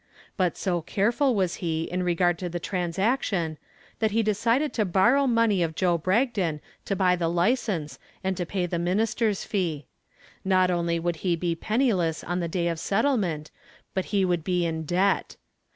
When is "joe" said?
5.75-5.99